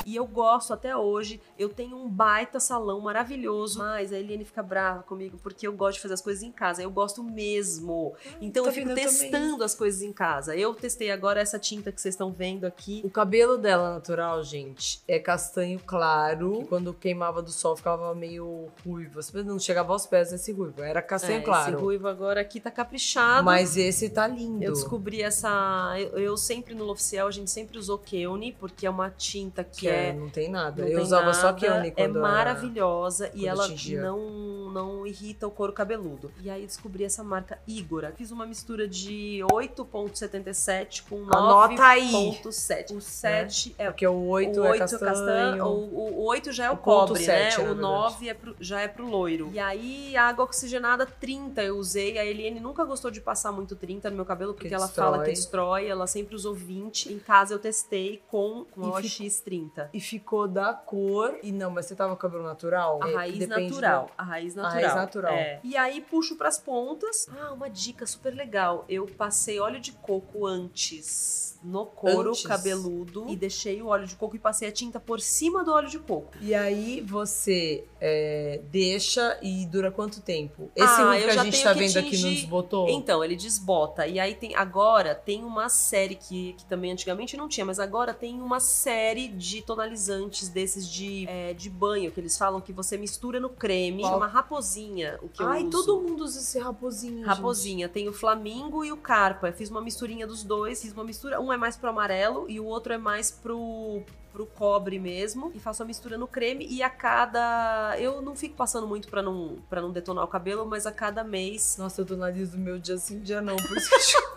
E 0.07 0.15
eu 0.15 0.25
gosto 0.25 0.71
até 0.71 0.95
hoje. 0.95 1.41
Eu 1.59 1.67
tenho 1.67 1.97
um 1.97 2.07
baita 2.07 2.61
salão 2.61 3.01
maravilhoso. 3.01 3.77
Mas 3.79 4.13
a 4.13 4.17
Eliane 4.17 4.45
fica 4.45 4.63
brava 4.63 5.03
comigo 5.03 5.37
porque 5.43 5.67
eu 5.67 5.73
gosto 5.73 5.95
de 5.95 6.01
fazer 6.01 6.13
as 6.13 6.21
coisas 6.21 6.41
em 6.43 6.51
casa. 6.51 6.81
Eu 6.81 6.89
gosto 6.89 7.21
mesmo. 7.21 8.15
Então 8.39 8.63
tá 8.63 8.69
eu 8.69 8.73
fico? 8.73 8.89
Eu 8.89 8.95
também. 8.95 9.05
testando 9.05 9.63
as 9.65 9.75
coisas 9.75 10.01
em 10.01 10.13
casa. 10.13 10.55
Eu 10.55 10.73
testei 10.73 11.11
agora 11.11 11.41
essa 11.41 11.59
tinta 11.59 11.91
que 11.91 11.99
vocês 11.99 12.13
estão 12.13 12.31
vendo 12.31 12.63
aqui. 12.63 13.01
O 13.03 13.09
cabelo 13.09 13.57
dela 13.57 13.95
natural, 13.95 14.41
gente, 14.43 15.01
é 15.05 15.19
castanho 15.19 15.77
claro. 15.85 16.59
que 16.59 16.65
quando 16.67 16.93
queimava 16.93 17.41
do 17.41 17.51
sol 17.51 17.75
ficava 17.75 18.15
meio 18.15 18.69
ruivo. 18.85 19.19
Não 19.43 19.59
chegava 19.59 19.91
aos 19.91 20.05
pés 20.05 20.31
desse 20.31 20.53
ruivo. 20.53 20.81
Era 20.81 21.01
castanho 21.01 21.39
É, 21.39 21.41
claro. 21.41 21.73
Esse 21.73 21.83
ruivo 21.83 22.07
agora 22.07 22.39
aqui 22.39 22.61
tá 22.61 22.71
caprichado. 22.71 23.43
Mas 23.43 23.75
esse 23.75 24.09
tá 24.09 24.25
lindo. 24.25 24.63
Eu 24.63 24.71
descobri 24.71 25.21
essa. 25.21 25.93
Eu, 25.97 26.17
eu 26.17 26.37
sempre 26.37 26.73
no 26.73 26.87
Oficial, 26.89 27.27
a 27.27 27.31
gente 27.31 27.51
sempre 27.51 27.77
usou 27.77 27.97
Keone, 27.97 28.53
porque 28.53 28.85
é 28.85 28.89
uma 28.89 29.09
tinta 29.09 29.63
que, 29.63 29.81
que 29.81 29.87
é, 29.89 29.96
é. 29.97 30.13
não 30.13 30.29
tem 30.29 30.49
nada. 30.49 30.81
não 30.81 30.87
eu 30.89 30.95
tem 30.95 31.03
usava 31.03 31.33
só 31.33 31.47
nada, 31.47 31.57
Keone 31.59 31.87
É 31.87 31.91
quando 31.91 32.17
era- 32.17 32.27
maravilhosa 32.27 33.27
e 33.33 33.39
quando 33.41 33.45
ela 33.47 33.67
tingia. 33.67 34.01
não, 34.01 34.66
não 34.77 35.05
irrita 35.07 35.47
o 35.47 35.51
couro 35.51 35.73
cabeludo. 35.73 36.31
E 36.41 36.49
aí 36.49 36.65
descobri 36.65 37.03
essa 37.03 37.23
marca 37.23 37.59
Igora. 37.67 38.13
Fiz 38.15 38.31
uma 38.31 38.45
mistura 38.45 38.87
de 38.87 39.41
8,77 39.51 41.03
com 41.09 41.23
Anota 41.35 41.83
aí. 41.83 42.11
9,7. 42.11 42.95
O 42.95 43.01
7 43.01 43.75
é 43.77 43.85
Porque 43.87 44.07
o 44.07 44.27
8 44.27 44.59
o 44.59 44.65
é 44.65 44.69
8 44.71 44.99
castanho. 44.99 45.65
o, 45.65 45.69
o, 45.69 46.19
o 46.21 46.25
8 46.25 46.51
já 46.51 46.65
é 46.65 46.69
o, 46.71 46.73
O 46.73 46.77
cobre, 46.77 47.23
sete, 47.23 47.57
né? 47.59 47.63
na 47.65 47.71
O 47.71 47.75
verdade. 47.75 47.81
9 47.81 48.29
é 48.29 48.33
pro- 48.33 48.55
já 48.59 48.81
é 48.81 48.87
pro 48.87 49.07
loiro. 49.07 49.49
E 49.53 49.59
aí, 49.59 50.15
a 50.15 50.23
água 50.27 50.45
oxigenada 50.45 51.05
30 51.05 51.63
eu 51.63 51.77
usei. 51.77 52.17
A 52.17 52.25
Eliane 52.25 52.59
nunca 52.59 52.83
gostou 52.85 53.11
de 53.11 53.19
passar 53.21 53.51
muito 53.51 53.75
30 53.75 54.09
no 54.09 54.15
meu 54.15 54.25
cabelo, 54.25 54.53
porque 54.53 54.67
Que 54.69 54.73
ela 54.75 54.85
destrói. 54.85 55.05
fala 55.11 55.23
que 55.23 55.29
destrói. 55.31 55.87
Ela 55.87 56.07
sempre 56.07 56.35
usou 56.35 56.53
20. 56.53 57.11
Em 57.13 57.19
casa 57.19 57.53
eu 57.53 57.59
testei 57.59 58.21
com, 58.27 58.65
com 58.71 58.95
a 58.95 59.01
E 59.01 59.05
OX 59.05 59.39
30. 59.41 59.89
E 59.93 59.99
ficou 59.99 60.47
da 60.47 60.73
cor. 60.73 61.35
E 61.43 61.51
não, 61.51 61.71
mas 61.71 61.85
você 61.85 61.95
tava 61.95 62.11
com 62.13 62.17
cabelo 62.17 62.43
natural? 62.43 62.99
A 63.03 63.09
É, 63.09 63.15
raiz 63.15 63.47
natural. 63.47 64.09
A 64.17 64.23
raiz 64.23 64.57
A 64.57 64.61
natural. 64.67 64.83
raiz 64.83 64.95
natural. 64.95 65.33
É. 65.33 65.59
E 65.63 65.75
aí 65.77 66.01
puxo 66.01 66.35
pras 66.35 66.57
pontas. 66.57 67.27
Ah, 67.39 67.51
uma 67.53 67.69
dica 67.69 68.05
super 68.05 68.33
legal. 68.33 68.85
Eu 68.87 69.05
passei 69.07 69.59
óleo 69.59 69.79
de 69.79 69.91
coco 69.91 70.45
antes 70.45 71.47
no 71.63 71.85
couro 71.87 72.29
Antes? 72.29 72.45
cabeludo 72.45 73.25
e 73.27 73.35
deixei 73.35 73.81
o 73.81 73.87
óleo 73.87 74.05
de 74.05 74.15
coco 74.15 74.35
e 74.35 74.39
passei 74.39 74.69
a 74.69 74.71
tinta 74.71 74.99
por 74.99 75.19
cima 75.19 75.63
do 75.63 75.71
óleo 75.73 75.89
de 75.89 75.97
coco. 75.99 76.31
E 76.39 76.53
aí 76.53 77.01
você 77.01 77.83
é, 77.99 78.61
deixa 78.71 79.37
e 79.41 79.65
dura 79.65 79.91
quanto 79.91 80.21
tempo? 80.21 80.69
Esse 80.75 81.01
Ah, 81.01 81.17
eu 81.19 81.23
que 81.29 81.39
a 81.39 81.43
gente 81.43 81.63
tá 81.63 81.73
vendo 81.73 81.97
aqui 81.97 82.11
tingir- 82.11 82.29
nos 82.41 82.43
botou. 82.45 82.87
Então, 82.89 83.23
ele 83.23 83.35
desbota. 83.35 84.05
E 84.05 84.19
aí 84.19 84.35
tem. 84.35 84.55
Agora 84.55 85.15
tem 85.15 85.43
uma 85.43 85.67
série 85.67 86.15
que, 86.15 86.53
que 86.53 86.65
também 86.65 86.91
antigamente 86.91 87.35
não 87.35 87.47
tinha, 87.49 87.65
mas 87.65 87.79
agora 87.79 88.13
tem 88.13 88.39
uma 88.39 88.59
série 88.59 89.27
de 89.27 89.61
tonalizantes 89.63 90.49
desses 90.49 90.87
de, 90.87 91.27
é, 91.27 91.53
de 91.53 91.69
banho, 91.69 92.11
que 92.11 92.19
eles 92.19 92.37
falam 92.37 92.61
que 92.61 92.71
você 92.71 92.97
mistura 92.97 93.39
no 93.39 93.49
creme. 93.49 94.03
Qual? 94.03 94.13
Chama 94.13 94.27
raposinha, 94.57 95.19
o 95.21 95.29
que 95.29 95.41
eu 95.41 95.47
Ai, 95.47 95.61
uso. 95.63 95.69
todo 95.69 96.01
mundo 96.01 96.23
usa 96.23 96.39
esse 96.39 96.59
raposinho. 96.59 97.17
gente. 97.17 97.25
Raposinha, 97.27 97.87
tem 97.89 98.09
o 98.09 98.13
Flamingo 98.13 98.83
e 98.83 98.91
o 98.91 98.97
Carpa. 98.97 99.47
Eu 99.49 99.53
fiz 99.53 99.69
uma 99.69 99.81
misturinha 99.81 100.25
dos 100.25 100.43
dois, 100.43 100.81
fiz 100.81 100.91
uma 100.93 101.03
mistura. 101.03 101.39
Um 101.39 101.53
é 101.53 101.57
mais 101.57 101.77
pro 101.77 101.89
amarelo 101.89 102.49
e 102.49 102.59
o 102.59 102.65
outro 102.65 102.91
é 102.93 102.97
mais 102.97 103.29
pro, 103.29 104.01
pro 104.31 104.45
cobre 104.47 104.97
mesmo. 104.99 105.51
E 105.53 105.59
faço 105.59 105.83
a 105.83 105.85
mistura 105.85 106.17
no 106.17 106.27
creme 106.27 106.65
e 106.67 106.81
a 106.81 106.89
cada. 106.89 107.95
Eu 107.99 108.21
não 108.21 108.35
fico 108.35 108.55
passando 108.55 108.87
muito 108.87 109.07
pra 109.07 109.21
não, 109.21 109.57
pra 109.69 109.81
não 109.81 109.91
detonar 109.91 110.23
o 110.23 110.27
cabelo, 110.27 110.65
mas 110.65 110.85
a 110.87 110.91
cada 110.91 111.23
mês. 111.23 111.75
Nossa, 111.77 112.01
eu 112.01 112.05
tô 112.05 112.15
nariz 112.15 112.49
do 112.49 112.57
meu 112.57 112.79
dia 112.79 112.97
sim, 112.97 113.19
dia 113.19 113.41
não. 113.41 113.55
Por 113.55 113.77
isso 113.77 113.89
que 113.89 113.97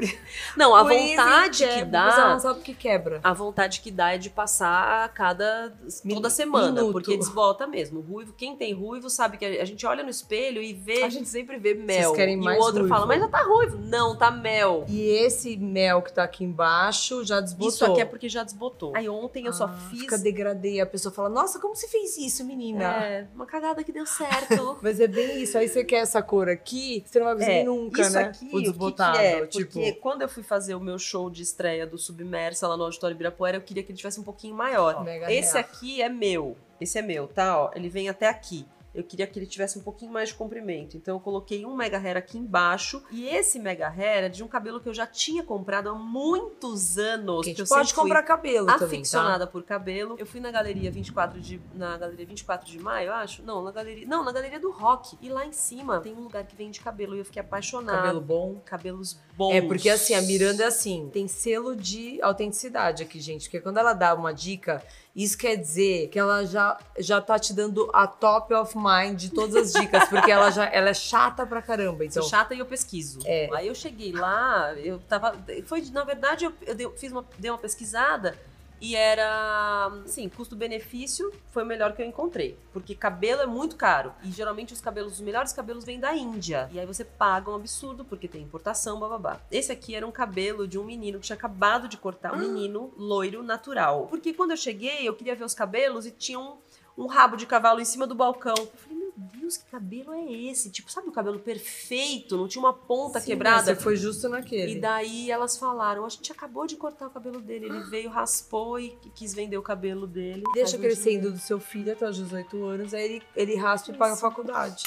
Não, 0.56 0.74
a 0.74 0.84
Por 0.84 0.92
vontade 0.94 1.58
que 1.58 1.74
quebra, 1.74 2.00
Mas 2.02 2.14
ela 2.18 2.26
dá. 2.26 2.32
não 2.32 2.40
sabe 2.40 2.58
o 2.60 2.62
que 2.62 2.74
quebra. 2.74 3.20
A 3.22 3.32
vontade 3.32 3.80
que 3.80 3.90
dá 3.90 4.14
é 4.14 4.18
de 4.18 4.30
passar 4.30 5.04
a 5.04 5.08
cada. 5.08 5.72
Min- 6.04 6.14
toda 6.14 6.30
semana, 6.30 6.72
minuto. 6.72 6.92
porque 6.92 7.16
desbota 7.16 7.66
mesmo. 7.66 8.00
Ruivo, 8.00 8.32
quem 8.32 8.56
tem 8.56 8.72
ruivo 8.72 9.08
sabe 9.10 9.36
que 9.36 9.44
a 9.44 9.64
gente 9.64 9.84
olha 9.86 10.02
no 10.02 10.10
espelho 10.10 10.62
e 10.62 10.72
vê. 10.72 11.02
A 11.02 11.08
gente 11.08 11.28
sempre 11.28 11.58
vê 11.58 11.74
mel. 11.74 12.12
querem 12.12 12.34
e 12.36 12.40
mais 12.40 12.58
o 12.58 12.62
outro 12.62 12.80
ruivo. 12.80 12.94
fala, 12.94 13.06
mas 13.06 13.20
já 13.20 13.28
tá 13.28 13.42
ruivo. 13.42 13.78
Não, 13.78 14.16
tá 14.16 14.30
mel. 14.30 14.84
E 14.88 15.00
esse 15.02 15.56
mel 15.56 16.02
que 16.02 16.12
tá 16.12 16.24
aqui 16.24 16.44
embaixo 16.44 17.24
já 17.24 17.40
desbotou. 17.40 17.68
Isso 17.68 17.84
aqui 17.84 18.00
é 18.00 18.04
porque 18.04 18.28
já 18.28 18.42
desbotou. 18.44 18.92
Aí 18.96 19.08
ontem 19.08 19.46
eu 19.46 19.52
só 19.52 19.64
Ah, 19.64 19.68
fiz. 19.90 20.00
Fica 20.00 20.18
degradê. 20.18 20.80
A 20.80 20.86
pessoa 20.86 21.12
fala, 21.14 21.28
nossa, 21.28 21.58
como 21.60 21.74
você 21.76 21.86
fez 21.88 22.16
isso, 22.16 22.44
menina? 22.44 22.84
É, 23.04 23.26
uma 23.34 23.46
cagada 23.46 23.82
que 23.84 23.92
deu 23.92 24.06
certo. 24.06 24.78
Mas 24.82 25.00
é 25.00 25.06
bem 25.06 25.42
isso. 25.42 25.56
Aí 25.58 25.68
você 25.68 25.84
quer 25.84 25.98
essa 25.98 26.22
cor 26.22 26.48
aqui, 26.48 27.04
você 27.06 27.18
não 27.18 27.26
vai 27.26 27.34
conseguir 27.36 27.52
É, 27.58 27.64
nunca, 27.64 28.00
isso 28.02 28.12
né? 28.12 28.22
aqui, 28.24 28.44
o 28.44 28.48
o 28.48 28.50
que, 28.58 28.62
desbotado. 28.62 29.18
que 29.18 29.24
é? 29.24 29.46
tipo, 29.46 29.78
Porque 29.84 30.00
quando 30.00 30.22
eu 30.22 30.28
fui 30.28 30.42
fazer 30.42 30.74
o 30.74 30.80
meu 30.80 30.98
show 30.98 31.30
de 31.30 31.42
estreia 31.42 31.86
do 31.86 31.98
Submersa 31.98 32.68
lá 32.68 32.76
no 32.76 32.84
Auditório 32.84 33.14
Ibirapuera, 33.14 33.56
eu 33.56 33.62
queria 33.62 33.82
que 33.82 33.90
ele 33.90 33.98
tivesse 33.98 34.20
um 34.20 34.24
pouquinho 34.24 34.54
maior. 34.54 35.02
Mega 35.04 35.32
Esse 35.32 35.54
real. 35.54 35.64
aqui 35.64 36.02
é 36.02 36.08
meu. 36.08 36.56
Esse 36.80 36.98
é 36.98 37.02
meu, 37.02 37.28
tá? 37.28 37.58
Ó, 37.58 37.70
ele 37.74 37.88
vem 37.88 38.08
até 38.08 38.28
aqui. 38.28 38.66
Eu 38.94 39.02
queria 39.02 39.26
que 39.26 39.38
ele 39.38 39.46
tivesse 39.46 39.78
um 39.78 39.82
pouquinho 39.82 40.12
mais 40.12 40.28
de 40.28 40.34
comprimento. 40.34 40.96
Então 40.96 41.16
eu 41.16 41.20
coloquei 41.20 41.64
um 41.64 41.74
mega 41.74 41.98
hair 41.98 42.16
aqui 42.16 42.36
embaixo. 42.38 43.02
E 43.10 43.26
esse 43.26 43.58
mega 43.58 43.88
hair 43.88 44.24
é 44.24 44.28
de 44.28 44.42
um 44.42 44.48
cabelo 44.48 44.80
que 44.80 44.88
eu 44.88 44.94
já 44.94 45.06
tinha 45.06 45.42
comprado 45.42 45.88
há 45.88 45.94
muitos 45.94 46.98
anos. 46.98 47.46
Gente 47.46 47.56
que 47.56 47.62
eu 47.62 47.66
pode 47.66 47.94
comprar 47.94 48.22
cabelo 48.22 48.66
também, 48.66 48.78
tá? 48.78 48.84
aficionada 48.84 49.46
por 49.46 49.62
cabelo. 49.62 50.16
Eu 50.18 50.26
fui 50.26 50.40
na 50.40 50.50
galeria 50.50 50.90
24 50.90 51.40
de 51.40 51.60
na 51.74 51.96
galeria 51.96 52.26
24 52.26 52.70
de 52.70 52.78
maio, 52.78 53.08
eu 53.08 53.14
acho. 53.14 53.42
Não, 53.42 53.62
na 53.62 53.70
galeria, 53.70 54.06
não, 54.06 54.24
na 54.24 54.32
galeria 54.32 54.60
do 54.60 54.70
rock. 54.70 55.16
E 55.20 55.28
lá 55.28 55.46
em 55.46 55.52
cima 55.52 56.00
tem 56.00 56.14
um 56.14 56.20
lugar 56.20 56.44
que 56.44 56.54
vende 56.54 56.80
cabelo 56.80 57.16
e 57.16 57.20
eu 57.20 57.24
fiquei 57.24 57.40
apaixonada. 57.40 58.02
Cabelo 58.02 58.20
bom. 58.20 58.60
Cabelos 58.64 59.18
bons. 59.36 59.54
É 59.54 59.62
porque 59.62 59.88
assim, 59.88 60.14
a 60.14 60.22
Miranda 60.22 60.64
é 60.64 60.66
assim, 60.66 61.08
tem 61.12 61.26
selo 61.28 61.74
de 61.74 62.20
autenticidade 62.20 63.02
aqui, 63.02 63.20
gente. 63.20 63.44
Porque 63.44 63.60
quando 63.60 63.78
ela 63.78 63.94
dá 63.94 64.14
uma 64.14 64.32
dica, 64.32 64.82
isso 65.14 65.36
quer 65.36 65.56
dizer 65.56 66.08
que 66.08 66.18
ela 66.18 66.44
já, 66.46 66.78
já 66.98 67.20
tá 67.20 67.38
te 67.38 67.52
dando 67.52 67.90
a 67.92 68.06
top 68.06 68.54
of 68.54 68.74
mind 68.76 69.18
de 69.18 69.30
todas 69.30 69.54
as 69.56 69.72
dicas, 69.72 70.08
porque 70.08 70.30
ela 70.30 70.50
já 70.50 70.64
ela 70.66 70.88
é 70.90 70.94
chata 70.94 71.46
pra 71.46 71.60
caramba. 71.60 72.04
Então, 72.04 72.22
Sou 72.22 72.30
chata 72.30 72.54
e 72.54 72.58
eu 72.58 72.66
pesquiso. 72.66 73.18
É. 73.26 73.48
Aí 73.52 73.66
eu 73.66 73.74
cheguei 73.74 74.12
lá, 74.12 74.72
eu 74.76 74.98
tava. 75.00 75.36
Foi, 75.66 75.82
na 75.92 76.02
verdade, 76.04 76.44
eu, 76.46 76.52
eu 76.66 76.74
dei- 76.74 76.90
fiz 76.96 77.12
uma, 77.12 77.24
dei 77.38 77.50
uma 77.50 77.58
pesquisada 77.58 78.36
e 78.82 78.96
era. 78.96 79.86
Assim, 80.04 80.28
custo-benefício 80.28 81.32
foi 81.52 81.62
o 81.62 81.66
melhor 81.66 81.94
que 81.94 82.02
eu 82.02 82.06
encontrei. 82.06 82.58
Porque 82.72 82.96
cabelo 82.96 83.40
é 83.40 83.46
muito 83.46 83.76
caro. 83.76 84.12
E 84.24 84.30
geralmente 84.32 84.72
os 84.72 84.80
cabelos, 84.80 85.12
os 85.12 85.20
melhores 85.20 85.52
cabelos 85.52 85.84
vêm 85.84 86.00
da 86.00 86.14
Índia. 86.16 86.68
E 86.72 86.80
aí 86.80 86.84
você 86.84 87.04
paga 87.04 87.48
um 87.48 87.54
absurdo, 87.54 88.04
porque 88.04 88.26
tem 88.26 88.42
importação, 88.42 88.98
bababá. 88.98 89.40
Esse 89.52 89.70
aqui 89.70 89.94
era 89.94 90.04
um 90.04 90.10
cabelo 90.10 90.66
de 90.66 90.80
um 90.80 90.84
menino 90.84 91.20
que 91.20 91.26
tinha 91.26 91.36
acabado 91.36 91.86
de 91.86 91.96
cortar, 91.96 92.34
um 92.34 92.38
menino 92.38 92.92
loiro 92.96 93.44
natural. 93.44 94.08
Porque 94.08 94.34
quando 94.34 94.50
eu 94.50 94.56
cheguei, 94.56 95.08
eu 95.08 95.14
queria 95.14 95.36
ver 95.36 95.44
os 95.44 95.54
cabelos 95.54 96.04
e 96.04 96.10
tinha 96.10 96.40
um, 96.40 96.56
um 96.98 97.06
rabo 97.06 97.36
de 97.36 97.46
cavalo 97.46 97.80
em 97.80 97.84
cima 97.84 98.04
do 98.04 98.16
balcão. 98.16 98.54
Eu 98.58 98.66
falei, 98.66 98.91
meu 99.16 99.28
Deus, 99.40 99.56
que 99.56 99.64
cabelo 99.66 100.12
é 100.12 100.32
esse? 100.32 100.70
Tipo, 100.70 100.90
sabe 100.90 101.08
o 101.08 101.12
cabelo 101.12 101.38
perfeito? 101.38 102.36
Não 102.36 102.48
tinha 102.48 102.62
uma 102.62 102.72
ponta 102.72 103.20
sim, 103.20 103.26
quebrada. 103.26 103.74
Você 103.74 103.76
foi 103.76 103.96
justo 103.96 104.28
naquele. 104.28 104.72
E 104.72 104.80
daí 104.80 105.30
elas 105.30 105.56
falaram, 105.56 106.04
a 106.04 106.08
gente 106.08 106.32
acabou 106.32 106.66
de 106.66 106.76
cortar 106.76 107.06
o 107.06 107.10
cabelo 107.10 107.40
dele. 107.40 107.66
Ele 107.66 107.80
veio, 107.84 108.08
raspou 108.08 108.80
e 108.80 108.96
quis 109.14 109.34
vender 109.34 109.58
o 109.58 109.62
cabelo 109.62 110.06
dele. 110.06 110.42
Deixa 110.54 110.78
crescendo 110.78 111.30
do 111.30 111.38
seu 111.38 111.60
filho 111.60 111.92
até 111.92 112.08
os 112.08 112.16
18 112.16 112.64
anos, 112.64 112.94
aí 112.94 113.04
ele, 113.04 113.22
ele 113.36 113.56
raspa 113.56 113.90
e 113.90 113.96
paga 113.96 114.14
a 114.14 114.16
faculdade. 114.16 114.82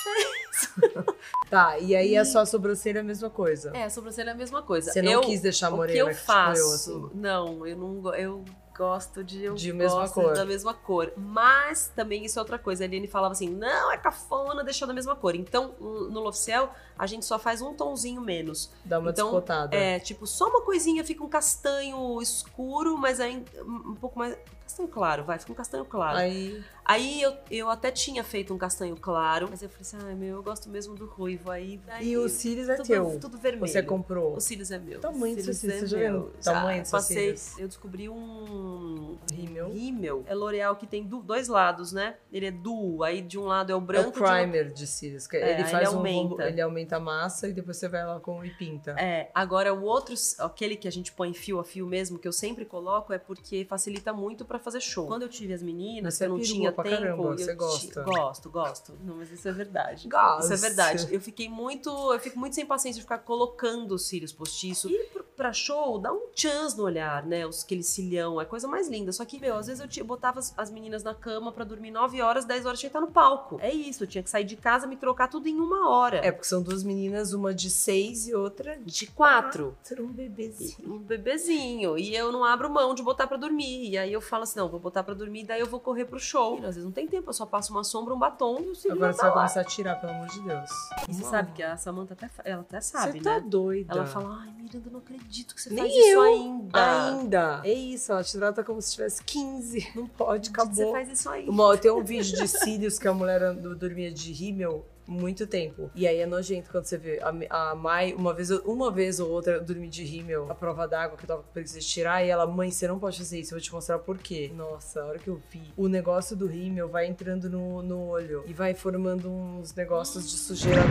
tá, 1.49 1.77
e 1.77 1.95
aí 1.95 2.17
a 2.17 2.25
sua 2.25 2.45
sobrancelha 2.45 2.99
é 2.99 3.01
a 3.01 3.03
mesma 3.03 3.29
coisa. 3.29 3.71
É, 3.75 3.83
a 3.83 3.89
sobrancelha 3.89 4.29
é 4.29 4.33
a 4.33 4.37
mesma 4.37 4.61
coisa. 4.61 4.91
Você 4.91 5.01
não 5.01 5.11
eu, 5.11 5.21
quis 5.21 5.41
deixar 5.41 5.71
o 5.71 5.77
morena, 5.77 5.93
que 5.93 6.01
eu 6.01 6.09
tipo 6.09 6.25
faço? 6.25 6.61
eu, 6.61 6.73
assim. 6.73 7.09
Não, 7.13 7.67
eu 7.67 7.77
não 7.77 8.15
eu 8.15 8.45
gosto 8.77 9.23
de 9.23 9.43
eu 9.43 9.55
De 9.55 9.71
mesma 9.73 10.01
gosto 10.01 10.13
cor. 10.13 10.33
da 10.33 10.45
mesma 10.45 10.73
cor. 10.73 11.13
Mas 11.15 11.91
também 11.95 12.25
isso 12.25 12.37
é 12.37 12.41
outra 12.41 12.57
coisa. 12.59 12.83
A 12.83 12.87
Aline 12.87 13.07
falava 13.07 13.31
assim: 13.33 13.49
"Não, 13.49 13.91
é 13.91 13.97
cafona 13.97 14.63
deixar 14.63 14.85
da 14.85 14.93
mesma 14.93 15.15
cor". 15.15 15.35
Então, 15.35 15.75
no 15.79 16.19
Lofcel, 16.19 16.69
a 16.97 17.07
gente 17.07 17.25
só 17.25 17.37
faz 17.39 17.61
um 17.61 17.73
tonzinho 17.73 18.21
menos. 18.21 18.71
Dá 18.83 18.99
uma 18.99 19.11
Então, 19.11 19.27
despotada. 19.27 19.75
É, 19.75 19.99
tipo, 19.99 20.25
só 20.27 20.47
uma 20.49 20.61
coisinha 20.61 21.03
fica 21.03 21.23
um 21.23 21.29
castanho 21.29 22.21
escuro, 22.21 22.97
mas 22.97 23.19
ainda 23.19 23.49
um 23.63 23.95
pouco 23.95 24.17
mais 24.19 24.37
castanho 24.65 24.89
claro, 24.89 25.23
vai, 25.23 25.39
fica 25.39 25.51
um 25.51 25.55
castanho 25.55 25.85
claro. 25.85 26.17
Aí, 26.17 26.63
Aí 26.87 27.19
eu, 27.21 27.33
eu 27.49 27.69
até 27.69 27.89
tinha 27.89 28.23
feito 28.23 28.53
um 28.53 28.59
castanho 28.59 28.95
claro, 28.95 29.47
mas 29.49 29.63
eu 29.63 29.69
falei 29.69 29.81
assim, 29.81 29.97
ai 30.07 30.13
meu, 30.13 30.35
eu 30.35 30.43
gosto 30.43 30.69
mesmo 30.69 30.93
do 30.95 31.05
ruivo. 31.07 31.49
Aí, 31.49 31.79
daí 31.85 32.09
e 32.11 32.17
o 32.17 32.29
cílios 32.29 32.69
é 32.69 32.75
tudo, 32.75 32.85
teu. 32.87 33.19
tudo 33.19 33.37
vermelho. 33.39 33.67
Você 33.67 33.81
comprou. 33.81 34.35
O 34.35 34.39
cílios 34.39 34.69
é 34.69 34.77
meu. 34.77 34.99
Tamanho 34.99 35.33
seus 35.41 35.57
Cílios 35.57 35.79
cílios, 35.79 35.89
você 35.89 35.97
já 36.05 36.11
viu 36.11 36.31
tamanho 36.43 36.77
seus 36.85 36.91
passei, 36.91 37.35
cílios? 37.37 37.57
Eu 37.57 37.67
descobri 37.67 38.07
um 38.09 39.17
Rímel. 39.31 39.69
rímel. 39.71 40.23
É 40.27 40.35
L'Oreal 40.35 40.75
que 40.75 40.85
tem 40.85 41.03
dois 41.03 41.47
lados, 41.47 41.91
né? 41.91 42.17
Ele 42.31 42.45
é 42.47 42.51
duo, 42.51 43.03
aí 43.03 43.21
de 43.21 43.39
um 43.39 43.45
lado 43.45 43.71
é 43.71 43.75
o 43.75 43.77
É 43.79 43.81
o 43.81 43.85
branco, 43.85 44.11
de 44.11 44.23
primer 44.23 44.71
de 44.71 44.85
cílios. 44.87 45.25
que 45.27 45.37
É, 45.37 45.53
ele 45.59 45.63
faz 45.69 45.87
ele 45.87 45.95
um 45.95 45.97
aumenta. 45.99 46.29
volu- 46.29 46.41
ele 46.41 46.61
aumenta 46.61 46.97
a 46.97 46.99
massa 46.99 47.47
e 47.47 47.53
depois 47.53 47.77
você 47.77 47.87
vai 47.87 48.05
lá 48.05 48.19
com 48.19 48.43
e 48.45 48.49
pinta. 48.51 48.91
É, 48.99 49.29
agora 49.33 49.73
o 49.73 49.81
outro, 49.83 50.13
aquele 50.39 50.75
que 50.75 50.87
a 50.87 50.91
gente 50.91 51.11
põe 51.11 51.33
fio 51.33 51.59
a 51.59 51.63
fio 51.63 51.87
mesmo, 51.87 52.19
que 52.19 52.27
eu 52.27 52.31
sempre 52.33 52.63
coloco, 52.65 53.11
é 53.11 53.17
porque 53.17 53.65
facilita 53.65 54.13
muito 54.13 54.45
pra 54.45 54.54
fazer 54.59 54.79
show. 54.81 55.07
Quando 55.07 55.23
eu 55.23 55.29
tive 55.29 55.53
as 55.53 55.61
meninas, 55.61 56.13
Você 56.15 56.23
eu 56.23 56.25
é 56.25 56.29
não 56.29 56.39
tinha 56.39 56.71
tempo, 56.71 56.83
caramba, 56.83 57.23
eu 57.23 57.37
você 57.37 57.45
ti- 57.51 57.55
gosta. 57.55 58.03
Gosto, 58.03 58.49
gosto. 58.49 58.93
Não, 59.03 59.15
mas 59.15 59.31
isso 59.31 59.47
é 59.47 59.51
verdade. 59.51 60.07
Gosto. 60.07 60.43
Isso 60.45 60.53
é 60.53 60.57
verdade. 60.67 61.07
Eu 61.13 61.19
fiquei 61.21 61.49
muito, 61.49 61.89
eu 62.13 62.19
fico 62.19 62.37
muito 62.39 62.55
sem 62.55 62.65
paciência 62.65 62.99
de 62.99 63.03
ficar 63.03 63.19
colocando 63.19 63.93
os 63.95 64.07
cílios 64.07 64.31
postiços. 64.31 64.91
E 64.91 65.03
pro- 65.11 65.24
pra 65.35 65.51
show, 65.53 65.99
dá 65.99 66.11
um 66.13 66.27
chance 66.35 66.77
no 66.77 66.83
olhar, 66.83 67.23
né? 67.25 67.45
Os, 67.45 67.63
aquele 67.63 67.83
cilhão, 67.83 68.39
é 68.39 68.45
coisa 68.45 68.67
mais 68.67 68.87
linda. 68.87 69.11
Só 69.11 69.23
que, 69.25 69.39
meu, 69.39 69.55
às 69.57 69.67
vezes 69.67 69.81
eu, 69.81 69.87
ti- 69.87 69.99
eu 69.99 70.05
botava 70.05 70.39
as, 70.39 70.53
as 70.57 70.71
meninas 70.71 71.03
na 71.03 71.13
cama 71.13 71.51
pra 71.51 71.63
dormir 71.63 71.91
9 71.91 72.21
horas, 72.21 72.45
10 72.45 72.65
horas 72.65 72.79
tinha 72.79 72.89
que 72.89 72.97
estar 72.97 73.05
no 73.05 73.11
palco. 73.11 73.57
É 73.61 73.71
isso, 73.73 74.03
eu 74.03 74.07
tinha 74.07 74.23
que 74.23 74.29
sair 74.29 74.43
de 74.45 74.55
casa, 74.55 74.87
me 74.87 74.95
trocar 74.95 75.27
tudo 75.27 75.47
em 75.47 75.55
uma 75.59 75.89
hora. 75.89 76.17
É, 76.25 76.31
porque 76.31 76.47
são 76.47 76.61
duas 76.61 76.83
meninas, 76.83 77.33
uma 77.33 77.53
de 77.53 77.69
seis 77.69 78.27
e 78.27 78.33
outra 78.33 78.77
de 78.83 79.07
quatro. 79.07 79.77
Ser 79.83 79.99
um 80.01 80.07
bebezinho. 80.07 80.93
um 80.93 80.97
bebezinho. 80.99 81.97
E 81.97 82.15
eu 82.15 82.31
não 82.31 82.43
abro 82.43 82.69
mão 82.69 82.93
de 82.95 83.03
botar 83.03 83.27
pra 83.27 83.37
dormir. 83.37 83.89
E 83.89 83.97
aí 83.97 84.11
eu 84.13 84.21
falo 84.21 84.43
assim: 84.43 84.59
não, 84.59 84.69
vou 84.69 84.79
botar 84.79 85.03
pra 85.03 85.13
dormir, 85.13 85.43
daí 85.45 85.59
eu 85.59 85.67
vou 85.67 85.79
correr 85.79 86.05
pro 86.05 86.19
show. 86.19 86.55
E, 86.55 86.65
às 86.65 86.75
vezes 86.75 86.83
não 86.83 86.91
tem 86.91 87.07
tempo, 87.07 87.29
eu 87.29 87.33
só 87.33 87.45
passo 87.45 87.71
uma 87.71 87.83
sombra, 87.83 88.13
um 88.13 88.19
batom 88.19 88.59
e 88.61 88.69
o 88.69 88.75
cílio 88.75 88.95
Agora 88.97 89.11
já 89.11 89.17
você 89.17 89.21
tá 89.21 89.27
vai 89.29 89.35
começar 89.35 89.61
a 89.61 89.63
tirar, 89.63 89.95
pelo 89.99 90.13
amor 90.13 90.27
de 90.27 90.39
Deus. 90.41 90.69
E 91.09 91.13
você 91.13 91.23
sabe 91.23 91.51
que 91.53 91.63
a 91.63 91.75
Samantha 91.77 92.13
até, 92.13 92.29
ela 92.43 92.61
até 92.61 92.79
sabe, 92.81 93.13
Você 93.19 93.19
tá 93.23 93.39
né? 93.39 93.45
doida. 93.47 93.93
Ela 93.93 94.05
fala: 94.05 94.39
ai, 94.41 94.51
Miranda, 94.53 94.87
eu 94.87 94.91
não 94.91 94.99
acredito 94.99 95.24
que 95.29 95.61
você 95.61 95.69
Nem 95.69 95.77
faz 95.83 95.93
isso 95.93 96.07
eu. 96.07 96.21
ainda. 96.21 97.07
Ainda. 97.09 97.61
É 97.63 97.73
isso, 97.73 98.11
ela 98.11 98.23
te 98.23 98.37
trata 98.37 98.63
como 98.63 98.81
se 98.81 98.91
tivesse 98.93 99.23
15. 99.23 99.91
Não 99.95 100.07
pode, 100.07 100.49
Acredito 100.49 100.53
que 100.53 100.75
Você 100.75 100.81
acabou. 100.81 100.91
faz 100.93 101.09
isso 101.11 101.29
aí. 101.29 101.47
Uma, 101.49 101.77
tem 101.77 101.91
um 101.91 102.03
vídeo 102.03 102.35
de 102.37 102.47
cílios 102.47 102.97
que 102.99 103.07
a 103.07 103.13
mulher 103.13 103.53
dormia 103.53 104.11
de 104.11 104.31
rímel 104.31 104.85
muito 105.07 105.45
tempo. 105.45 105.91
E 105.93 106.07
aí 106.07 106.17
é 106.17 106.25
nojento 106.25 106.71
quando 106.71 106.85
você 106.85 106.97
vê. 106.97 107.19
A, 107.21 107.71
a 107.71 107.75
Mai, 107.75 108.13
uma 108.13 108.33
vez, 108.33 108.49
uma 108.49 108.91
vez 108.91 109.19
ou 109.19 109.29
outra, 109.29 109.53
eu 109.53 109.63
dormi 109.63 109.87
de 109.87 110.03
rímel, 110.03 110.47
a 110.49 110.55
prova 110.55 110.87
d'água 110.87 111.15
que 111.17 111.23
eu 111.23 111.27
tava 111.27 111.43
de 111.63 111.79
tirar, 111.79 112.25
e 112.25 112.29
ela, 112.29 112.47
mãe, 112.47 112.71
você 112.71 112.87
não 112.87 112.97
pode 112.97 113.17
fazer 113.19 113.39
isso, 113.39 113.53
eu 113.53 113.57
vou 113.57 113.63
te 113.63 113.71
mostrar 113.73 113.99
por 113.99 114.17
quê. 114.17 114.51
Nossa, 114.55 115.01
a 115.01 115.05
hora 115.05 115.19
que 115.19 115.27
eu 115.27 115.39
vi, 115.51 115.61
o 115.77 115.87
negócio 115.87 116.35
do 116.35 116.47
rímel 116.47 116.89
vai 116.89 117.05
entrando 117.05 117.49
no, 117.49 117.81
no 117.83 118.07
olho 118.07 118.43
e 118.47 118.53
vai 118.53 118.73
formando 118.73 119.29
uns 119.29 119.73
negócios 119.75 120.29
de 120.29 120.37
sujeira. 120.37 120.81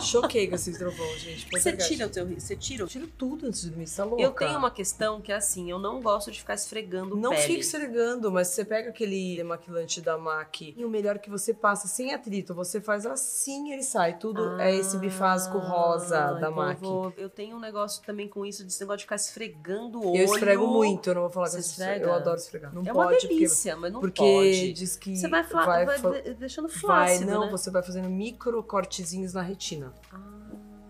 Choquei 0.00 0.46
com 0.48 0.54
esse 0.54 0.76
trovão, 0.78 1.06
gente. 1.18 1.46
Você 1.50 1.76
tira 1.76 2.06
o 2.06 2.10
teu 2.10 2.26
ri- 2.26 2.40
Você 2.40 2.56
tira. 2.56 2.82
Eu 2.84 2.88
tiro 2.88 3.06
tudo 3.06 3.46
antes 3.46 3.62
de 3.62 3.70
dormir, 3.70 3.86
você 3.86 3.96
tá 3.96 4.04
louca? 4.04 4.22
Eu 4.22 4.30
tenho 4.32 4.58
uma 4.58 4.70
questão 4.70 5.20
que 5.20 5.32
é 5.32 5.36
assim, 5.36 5.70
eu 5.70 5.78
não 5.78 6.00
gosto 6.00 6.30
de 6.30 6.38
ficar 6.38 6.54
esfregando 6.54 7.16
Não 7.16 7.30
pele. 7.30 7.42
fique 7.42 7.60
esfregando, 7.60 8.30
mas 8.30 8.48
você 8.48 8.64
pega 8.64 8.90
aquele 8.90 9.36
demaquilante 9.36 10.00
da 10.00 10.16
MAC 10.18 10.74
e 10.76 10.84
o 10.84 10.88
melhor 10.88 11.18
que 11.18 11.28
você 11.30 11.52
passa 11.54 11.86
sem 11.88 12.12
atrito, 12.14 12.54
você 12.54 12.80
faz 12.80 13.04
assim 13.06 13.72
ele 13.72 13.82
sai. 13.82 14.18
Tudo 14.18 14.60
é 14.60 14.74
esse 14.74 14.96
bifásico 14.98 15.58
rosa 15.58 16.18
Ah, 16.18 16.32
da 16.32 16.38
então 16.48 16.52
MAC. 16.52 16.82
Eu, 16.82 16.88
vou- 16.90 17.12
eu 17.16 17.28
tenho 17.30 17.56
um 17.56 17.60
negócio 17.60 18.02
também 18.04 18.28
com 18.28 18.44
isso, 18.46 18.64
desse 18.64 18.80
negócio 18.80 18.98
de 18.98 19.04
ficar 19.04 19.16
esfregando 19.16 19.98
o 20.00 20.04
Eu 20.16 20.22
olho. 20.28 20.34
esfrego 20.34 20.66
muito, 20.66 21.10
eu 21.10 21.14
não 21.14 21.22
vou 21.22 21.30
falar 21.30 21.46
Você 21.46 21.52
que 21.52 21.58
eu 21.58 21.66
esfrego. 21.70 21.90
esfrega? 21.92 22.10
Eu 22.10 22.14
adoro 22.14 22.36
esfregar. 22.38 22.74
Não 22.74 22.82
É 22.86 22.92
uma 22.92 23.04
pode, 23.08 23.28
delícia, 23.28 23.76
mas 23.76 23.92
não 23.92 24.00
porque, 24.00 24.20
pode. 24.22 24.50
porque 24.50 24.72
diz 24.72 24.96
que 24.96 25.16
Você 25.16 25.28
vai, 25.28 25.42
vai, 25.42 25.84
vai 25.86 26.22
deixando 26.38 26.68
vai- 26.68 26.76
flácido, 26.78 27.30
não, 27.30 27.44
né? 27.46 27.50
você 27.50 27.70
vai 27.70 27.82
fazendo 27.82 28.08
micro 28.08 28.62
cortezinhos 28.62 29.32
na 29.32 29.42
retina. 29.42 29.87
Ah. 30.12 30.18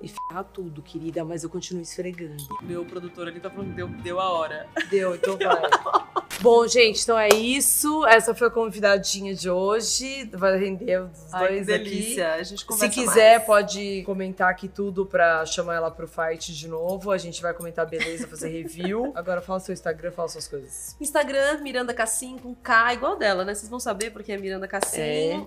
E 0.00 0.08
ferra 0.08 0.44
tudo, 0.44 0.80
querida, 0.80 1.24
mas 1.24 1.42
eu 1.42 1.50
continuo 1.50 1.82
esfregando. 1.82 2.36
Meu 2.62 2.84
produtor 2.84 3.26
ali 3.26 3.40
tá 3.40 3.50
falando 3.50 3.70
que 3.70 3.74
deu, 3.74 3.88
deu 3.88 4.20
a 4.20 4.30
hora. 4.30 4.68
Deu, 4.88 5.16
então 5.16 5.36
vai. 5.36 5.60
Bom, 6.40 6.68
gente, 6.68 7.02
então 7.02 7.18
é 7.18 7.30
isso. 7.30 8.06
Essa 8.06 8.32
foi 8.32 8.46
a 8.46 8.50
convidadinha 8.50 9.34
de 9.34 9.50
hoje. 9.50 10.30
Vai 10.32 10.56
render 10.56 11.00
os 11.02 11.34
Ai, 11.34 11.48
que 11.48 11.52
dois 11.54 11.68
aqui. 11.68 11.84
delícia. 11.84 12.34
A 12.34 12.42
gente 12.44 12.60
Se 12.60 12.64
conversa 12.64 12.94
quiser, 12.94 13.38
mais. 13.38 13.46
pode 13.46 14.04
comentar 14.06 14.48
aqui 14.48 14.68
tudo 14.68 15.04
pra 15.04 15.44
chamar 15.44 15.74
ela 15.74 15.90
pro 15.90 16.06
fight 16.06 16.54
de 16.54 16.68
novo. 16.68 17.10
A 17.10 17.18
gente 17.18 17.42
vai 17.42 17.52
comentar 17.52 17.84
beleza, 17.86 18.28
fazer 18.28 18.50
review. 18.50 19.10
Agora 19.18 19.40
fala 19.40 19.58
seu 19.58 19.72
Instagram, 19.72 20.12
fala 20.12 20.28
suas 20.28 20.46
coisas. 20.46 20.96
Instagram, 21.00 21.58
Miranda 21.60 21.92
Cassim 21.92 22.38
com 22.38 22.54
K, 22.54 22.94
igual 22.94 23.16
dela, 23.16 23.44
né? 23.44 23.52
Vocês 23.52 23.68
vão 23.68 23.80
saber 23.80 24.12
porque 24.12 24.30
é 24.30 24.36
Miranda 24.38 24.68
Cassim. 24.68 25.00
É, 25.00 25.44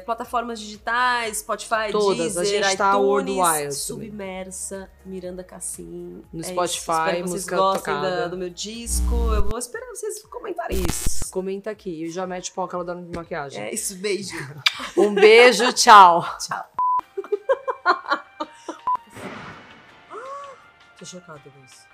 plataformas 0.00 0.60
digitais, 0.60 1.38
Spotify, 1.38 1.90
Todas, 1.92 2.36
a 2.36 2.40
Deezer, 2.42 2.62
gente 2.64 2.76
tá 2.76 2.90
iTunes, 2.92 3.06
worldwide 3.06 3.56
também. 3.58 3.70
Submersa, 3.72 4.90
Miranda 5.04 5.44
Cassim. 5.44 6.22
No 6.32 6.40
É 6.40 6.42
isso. 6.42 6.50
Spotify, 6.50 6.80
Espero 6.80 7.04
que 7.06 7.12
vocês 7.22 7.30
música 7.30 7.56
gostem 7.56 7.94
da- 8.00 8.28
do 8.28 8.36
meu 8.36 8.50
disco. 8.50 9.14
Eu 9.34 9.44
vou 9.48 9.58
esperar 9.58 9.86
vocês 9.88 10.22
comentarem. 10.24 10.82
Isso. 10.88 11.30
Comenta 11.30 11.70
aqui. 11.70 12.04
E 12.04 12.10
já 12.10 12.26
mete 12.26 12.52
pau 12.52 12.66
que 12.68 12.74
ela 12.74 12.84
dá 12.84 12.94
de 12.94 13.16
maquiagem. 13.16 13.62
É 13.62 13.72
isso, 13.74 13.96
beijo. 13.96 14.34
Um 14.96 15.14
beijo, 15.14 15.72
tchau. 15.72 16.24
Tchau. 16.38 16.64
Tô 20.98 21.04
chocada 21.04 21.40
com 21.40 21.64
isso. 21.64 21.93